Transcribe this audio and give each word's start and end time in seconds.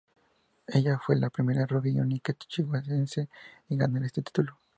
Ella 0.65 0.97
fue 0.97 1.15
la 1.15 1.29
primera 1.29 1.67
rubia 1.67 1.91
y 1.91 1.99
única 1.99 2.33
Chihuahuense 2.33 3.29
en 3.69 3.77
ganar 3.77 4.03
este 4.03 4.23
título. 4.23 4.57